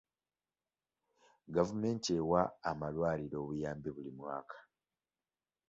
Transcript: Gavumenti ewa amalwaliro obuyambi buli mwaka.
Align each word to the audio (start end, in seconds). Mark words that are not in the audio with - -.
Gavumenti 1.55 2.09
ewa 2.19 2.41
amalwaliro 2.69 3.35
obuyambi 3.43 3.89
buli 3.95 4.11
mwaka. 4.17 4.57